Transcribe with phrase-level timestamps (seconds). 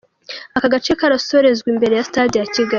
[0.57, 2.69] Aka gace karasorezwa imbere ya Stade ya Kigali.